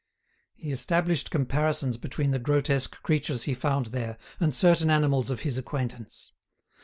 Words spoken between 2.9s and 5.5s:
creatures he found there and certain animals of